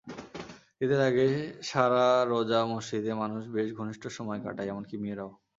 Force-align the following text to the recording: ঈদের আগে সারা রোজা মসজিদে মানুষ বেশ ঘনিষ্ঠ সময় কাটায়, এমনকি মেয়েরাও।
ঈদের 0.81 1.01
আগে 1.01 1.25
সারা 1.63 2.05
রোজা 2.25 2.59
মসজিদে 2.65 3.13
মানুষ 3.13 3.41
বেশ 3.55 3.69
ঘনিষ্ঠ 3.73 4.03
সময় 4.17 4.39
কাটায়, 4.43 4.69
এমনকি 4.69 4.95
মেয়েরাও। 4.97 5.31